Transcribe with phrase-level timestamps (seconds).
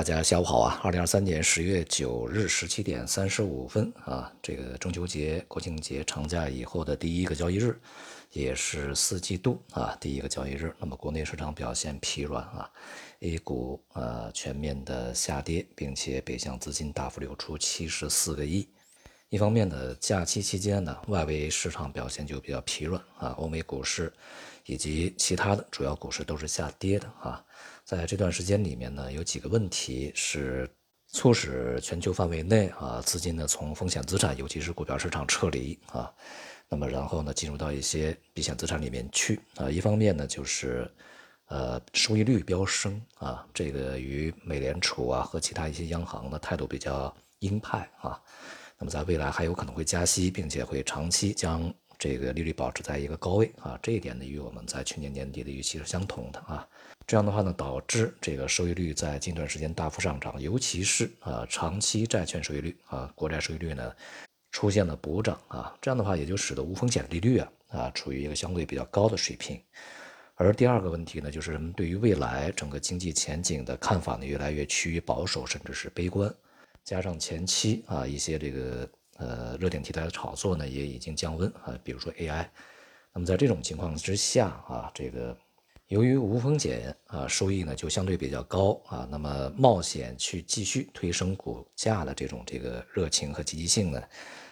[0.00, 0.80] 大家下午好啊！
[0.82, 7.78] 二零二三年十月九日十七点三十五分啊，这个中秋节、国庆节长假以后的第一个交易日，
[8.32, 10.74] 也是四季度啊第一个交易日。
[10.78, 12.70] 那么国内市场表现疲软啊
[13.20, 18.66] ，A 股呃全面的下跌，并且北向资金大幅流出七十四个亿。
[19.28, 24.10] 一方面呢，假期期间呢，外围市场表现就比较疲软啊，欧美股市
[24.64, 27.44] 以及其他的主要股市都是下跌的啊。
[27.90, 30.70] 在这段时间里面呢，有几个问题是
[31.08, 36.08] 促使全球范围内啊资金呢从风险资产，尤其是股票市场撤离啊，
[36.68, 39.68] 那么然后呢进入到一些避险资产里面去啊。
[39.68, 40.88] 一方面呢就是
[41.48, 48.22] 呃收益率飙升啊，这个与美联储啊和其他一些央行的态度比较鹰派啊。
[48.78, 56.66] 那么在未来还有可能会加息，并且会长期将这个利率保持在一个高位啊，这一点呢与我们在去年年底的预期是相同的啊。
[57.06, 63.92] 这样的话呢，导致这个收益率在近段时间大幅上涨，尤其是啊长期债券收益率啊国债收益率呢
[64.50, 69.60] 出现了补涨啊，这样的话也就使得无风险利率啊啊处于一个相对比较高的水平。
[70.36, 76.34] 而第二个问题呢，就是人们对于未来整个经济前景的看法呢越来越趋于保守，甚至是悲观。
[76.82, 78.88] 加上前期啊一些这个
[79.20, 82.48] 呃热点题材的炒作呢也已经降温啊，比如说 AI。
[83.12, 85.36] 那么在这种情况之下啊，这个。
[85.88, 94.00] 由于无风险啊，收益呢就相对比较高啊，那么冒险去继续推升股价的这种这个热情和积极性呢，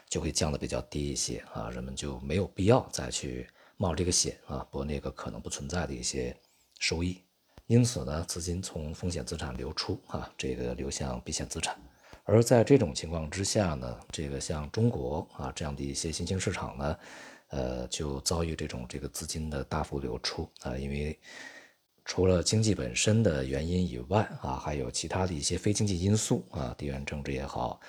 [0.08, 3.46] 就会降得比较低一些啊，人们就没有必要再去
[3.76, 6.36] 冒这个险啊，博那个可能不存在的一些
[6.80, 7.22] 收益。
[7.68, 11.80] 因此呢，资金从风险资产流出啊，这个流向避险资产。
[12.28, 16.96] 而在这种情况之下呢，这个像中国啊这样的一些新兴市场呢。
[17.50, 21.18] 呃，就遭遇这种这个资金的大幅流出啊，因为
[22.04, 27.80] 除了经济本身的原因以外啊，还有其他的一些非经济因素啊，地缘政治也好，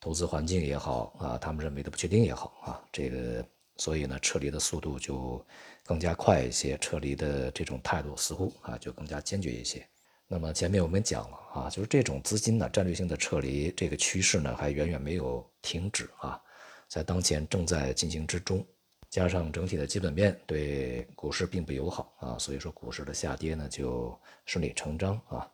[0.00, 3.42] 投资环境也好啊，他们认为的不确定也好啊，这个
[3.78, 5.42] 所以呢，撤离的速度就
[5.82, 9.88] 更加快一些，撤离的这种态度似乎啊就更加坚决一些。
[10.28, 16.40] 那么前面我们讲了啊，就是这种资金呢战略性的撤离这个趋势呢还远远没有停止啊，
[16.88, 18.66] 在当前正在进行之中。
[19.08, 25.48] 加上整体的基本面对股市并不友好啊，所以说股市的下跌呢就顺理成章啊。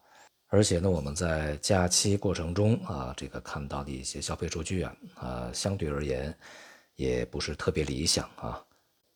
[0.49, 6.35] 而且呢，我们在假期过程中啊，这个看到的一些消费数据啊，啊，相对而言
[6.97, 8.65] 也不是特别理想啊。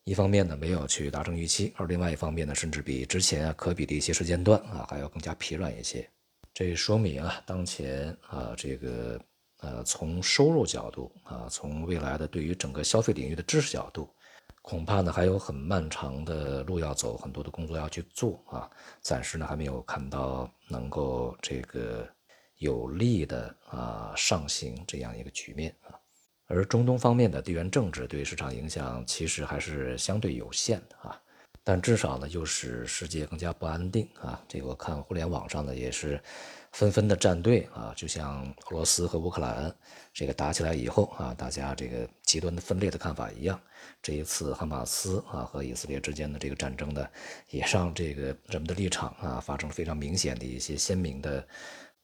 [0.07, 6.09] 一方面呢没有去达成预期，而另外一方面呢，甚至比之前啊可比的一些时间段啊还要更加疲软一些。
[6.53, 9.19] 这说明啊，当前啊这个
[9.59, 14.09] 呃从收入角度啊，从未来的对于整个消费领域的知识角度。
[14.61, 18.69] 恐怕呢还有很漫长的路要走，很多的工作要去做啊。
[19.01, 22.07] 暂时呢还没有看到能够这个
[22.59, 25.99] 有利的啊上行这样一个局面啊。
[26.47, 31.21] 而中东方面的地缘政治对市场影响其实还是相对有限的啊。
[31.63, 34.41] 但至少呢又使世界更加不安定啊。
[34.47, 36.19] 这个我看互联网上呢也是。
[36.73, 39.73] 纷纷的站队啊，就像俄罗斯和乌克兰
[40.13, 43.59] 这个打起来以后啊，大家这个极端的分裂的看法一样。
[43.99, 47.07] 这一次哈马斯啊和以色列之间的这个战争呢，
[47.49, 51.47] 也让这个人们的立场啊发生了非常明显的一些鲜明的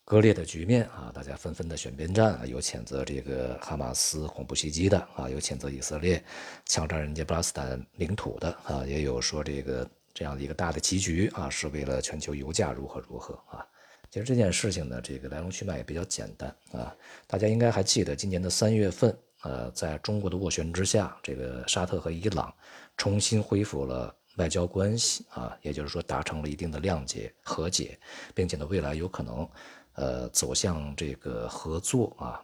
[0.05, 1.11] 割裂的局面啊。
[1.13, 6.23] 大家纷纷的选边站啊，有谴责这个哈马斯恐怖袭击的啊，有谴责以色列
[6.65, 13.65] 强占人家巴勒斯坦领土的啊，也有说这个这样的一个大的棋局啊，是为了全球油价如何如何啊。
[14.11, 16.95] 其实这件事情呢，这个来龙去脉也比较简单啊。
[17.25, 22.53] 大家应该还记得，今年的三月份，呃，在中国的斡旋之下，这个沙特和伊朗
[22.95, 27.97] 重新恢复了外交关系啊，也就是说达成了一定的谅解和解，
[28.35, 29.49] 并且呢，未来有可能
[29.95, 32.41] 呃走向这个合作啊。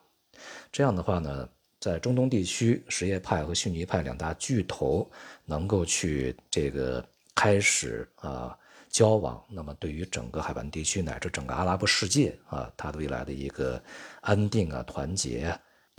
[0.72, 1.50] 这样的话呢，
[1.80, 5.10] 在中东地区，什叶派和逊尼派两大巨头
[5.46, 7.04] 能够去这个
[7.36, 8.58] 开始啊。
[8.92, 13.80] 交往，那么对于整个海湾地区乃至整个阿拉伯世界啊，它的未来的一个
[14.22, 15.56] 安定啊、团结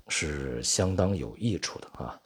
[0.08, 2.20] 是相当有益处的啊。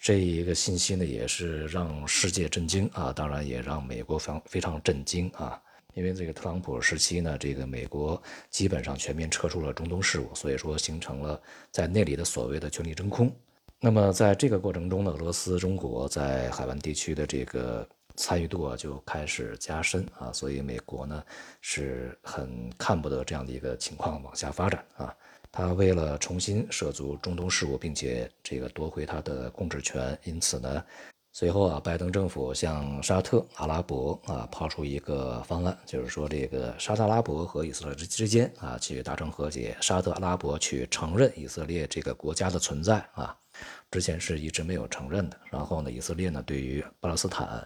[0.00, 5.60] 这一个信息呢，也是让世界震惊啊，当然也让美国非常非常震惊啊。
[5.98, 11.40] 因为这个特朗普时期呢，这个美国基本上全面撤出了中东事务，所以说形成了
[11.70, 13.30] 在那里的所谓的权力真空。
[13.80, 17.86] 那么在这个过程中呢，俄罗斯、中国在海湾地区的这个。
[18.20, 21.22] 参与度啊就开始加深啊，所以美国呢
[21.60, 25.14] 是很看不得这样的一个情况往下发展啊。
[25.52, 30.84] 他为了重新涉足中东事务，并且这个夺回他的控制权，因此呢
[31.30, 43.36] 随后啊，拜登政府向沙特阿拉伯啊抛出一个方案，就是说这个沙特阿拉伯和以色列之之间啊去达成和解，沙特阿拉伯去承认以色列这个国家的存在啊，
[43.88, 45.38] 之前是一直没有承认的。
[45.48, 47.64] 然后呢，以色列呢对于巴勒斯坦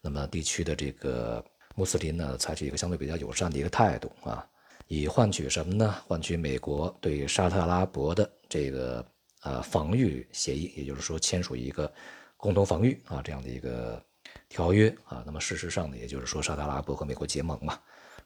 [0.00, 4.46] 那么地区的这个穆斯林呢，采取一个相对比较友善的一个态度啊，
[4.86, 5.94] 以换取什么呢？
[6.06, 9.04] 换取美国对沙特阿拉伯的这个
[9.42, 11.92] 呃防御协议，也就是说签署一个。
[12.40, 14.02] 共同防御啊，这样的一个
[14.48, 17.78] 条约啊，那么事实上呢，也就是说沙特阿拉伯和美国结盟嘛，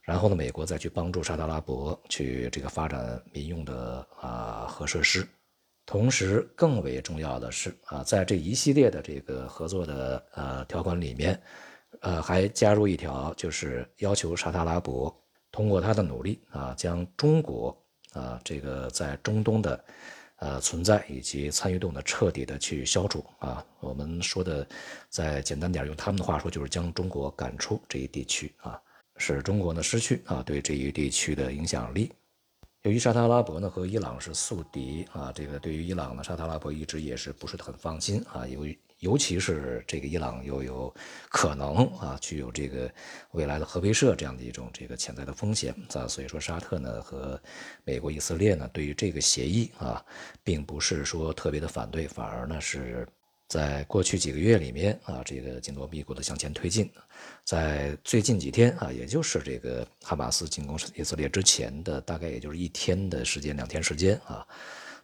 [0.03, 5.27] 然后呢，美国再去帮助沙特阿拉伯去这个发展民用的啊核设施，
[5.85, 11.43] 同时更为重要的是啊，在这一系列的这个合作的呃条款里面，
[12.01, 15.13] 呃还加入一条，就是要求沙特阿拉伯
[15.51, 17.77] 通过他的努力啊，将中国
[18.13, 19.85] 啊这个在中东的。
[20.37, 23.65] 呃，存在以及参与度呢，彻底的去消除啊。
[23.81, 24.67] 我们说的
[25.09, 28.81] 再简单点，用他们的话说，就是将中国赶出这一地区啊，
[29.17, 32.13] 使中国呢失去啊对这一地区的影响力。
[32.83, 38.79] 由于沙特阿拉伯呢和伊朗是宿敌啊，这个对于伊朗呢，沙特阿拉伯一直也是不是很放心啊，由于。
[39.05, 40.93] 尤其是这个伊朗又有
[41.29, 42.91] 可能啊，具有这个
[43.33, 47.39] 未来的核威慑这样的一种这个潜在的风险啊，所以说沙特呢和
[47.85, 50.03] 美国、以色列呢对于这个协议啊，
[50.43, 53.07] 并不是说特别的反对，反而呢是
[53.47, 56.91] 在过去几个月里面啊，这个紧锣密鼓的向前推进。
[57.45, 64.47] 在最近几天啊，也就是这个哈马斯进攻以色列之前的大概也就是一天的时间、两天时间啊。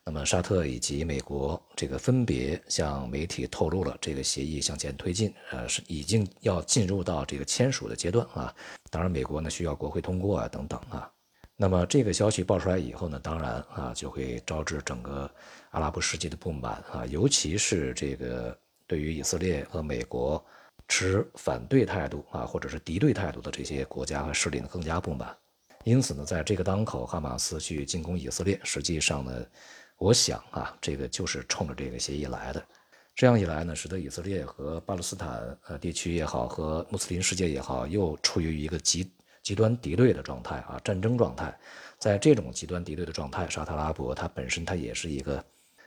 [0.02, 8.52] 那么，沙特以及美国这个分别向媒体透露了这个协议向前推进，呃，是已经要进入到这个签署的阶段啊。
[8.90, 11.08] 当然，美国呢需要国会通过啊等等啊。
[11.54, 15.30] 那么这个消息爆出来以后呢，当然啊就会招致整个
[15.70, 20.44] 阿拉伯世界的不满啊，尤其是这个对于以色列和美国
[20.88, 25.36] 持反对态度啊或者是敌对态度的这些国家和势力呢更加不满。
[25.84, 29.46] 因此呢，在这个当口，哈马斯去进攻以色列，实际上呢。
[30.00, 32.64] 我想啊，这个就是冲着这个协议来的。
[33.14, 39.12] 这样一来呢，使得以色列和巴勒斯坦呃地区也好，和穆斯林世界也好，又处于一个极
[39.42, 41.54] 极端敌对的状态啊，战争状态。
[41.98, 45.44] 在这种极端敌对的状态，沙特阿拉伯它本身它也是一个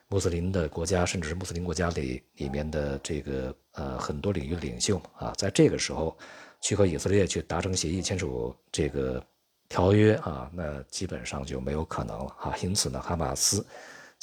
[0.09, 6.15] 穆斯林的国家，甚至是穆斯林国家里里面的这个呃很多领域领袖啊，在这个时候
[6.61, 9.25] 去和以色列去达成协议，签署这个
[9.67, 12.55] 条约啊，那基本上就没有可能了啊。
[12.61, 13.65] 因此呢，哈马斯。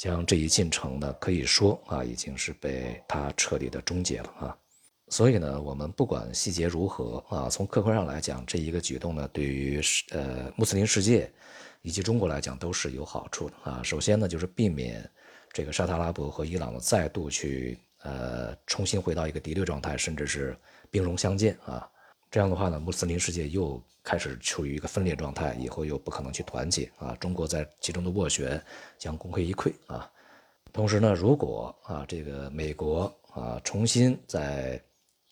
[0.01, 4.57] 将这一进程呢，可以说啊，已经是被他彻底的终结了啊。
[5.09, 11.31] 所以呢，我们不管细节如何啊，从客观上来讲，这一个举动呢，对于呃穆斯林世界
[11.83, 13.79] 以及中国来讲都是有好处的啊。
[13.83, 15.07] 首先呢，就是避免
[15.53, 20.57] 这个沙特阿拉伯和伊朗再度去呃重新回到一个敌对状态，甚至是
[20.89, 21.87] 兵戎相见啊。
[22.31, 27.13] 这样的话呢，穆斯林世界又开始处于一个分裂状态，以后又不可能去团结啊。
[27.19, 28.59] 中国在其中的斡旋
[28.97, 30.09] 将功亏一篑啊。
[30.71, 34.81] 同时呢，如果啊这个美国啊重新在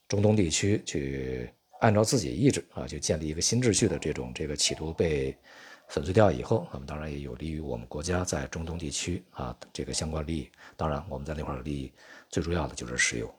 [0.10, 1.50] 中东地区去
[1.80, 5.34] 按照自己意志啊，就建立一个新秩序的这种这个企图被
[5.88, 10.50] 粉碎掉以后，那么当然也有利于我们国家在中东地区啊这个相关利益。
[10.76, 11.90] 当然，我们在那块的利益
[12.28, 13.34] 最主要的就是石油。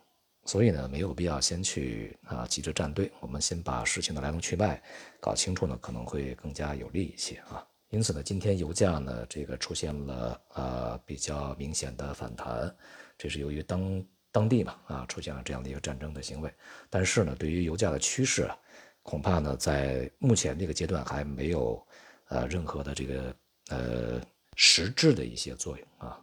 [0.50, 4.82] 所以呢，没有必要先去啊急着站队，我们先把事情的来龙去脉
[5.20, 7.64] 搞清楚呢，可能会更加有利一些啊。
[7.91, 12.75] 因此呢，今天油价呢这个出现了啊比较明显的反弹，
[13.16, 16.52] 这是由于当当地嘛啊出现了这样的一个战争的行为。
[16.88, 18.59] 但是呢，对于油价的趋势啊，
[19.04, 21.80] 恐怕呢在目前这个阶段还没有
[22.26, 23.37] 呃任何的这个
[23.69, 24.21] 呃
[24.57, 26.21] 实质的一些作用啊。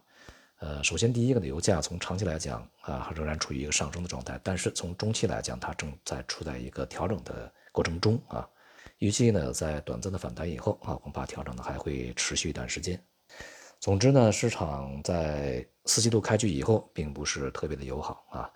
[0.58, 8.48] 呃，首先第一个呢，油价从长期来讲啊，仍然处于一个上升的状态，但是从中期来讲，它正在处在一个调整的过程中啊。
[8.98, 13.00] 预计呢，在短暂的反弹以后啊，恐怕调整呢还会持续一段时间。
[13.78, 18.50] 总之呢，市场在四季度开局以后，并不是特别的友好啊。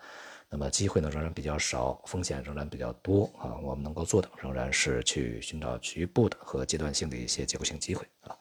[0.50, 3.54] 那么机会呢，仍然比较少，风险仍然比较多啊。
[3.62, 8.36] 我们能够做的，仍然是去寻找局部的和阶段性的一些结构性机会啊。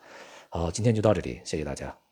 [0.50, 1.96] 好，今天就到这里，谢谢大家。